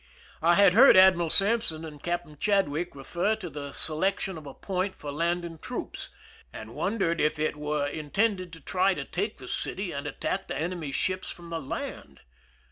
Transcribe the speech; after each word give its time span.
I 0.41 0.55
had 0.55 0.73
heard 0.73 0.97
Admiral 0.97 1.29
Sampson 1.29 1.85
and 1.85 2.01
Captain 2.01 2.35
Chad 2.35 2.67
wick 2.67 2.95
refer 2.95 3.35
to 3.35 3.51
the 3.51 3.71
selection 3.71 4.35
of 4.35 4.47
a 4.47 4.53
point 4.55 4.95
for 4.95 5.11
landing 5.11 5.59
troops, 5.59 6.09
and 6.51 6.73
wondered 6.73 7.21
if 7.21 7.37
it 7.37 7.55
were 7.55 7.85
intended 7.85 8.51
to 8.53 8.61
try 8.61 8.95
to 8.95 9.05
take 9.05 9.37
the 9.37 9.47
city 9.47 9.91
and 9.91 10.07
attack 10.07 10.47
the 10.47 10.57
enemy's 10.57 10.95
ships 10.95 11.29
from 11.29 11.49
the 11.49 11.59
land. 11.61 12.21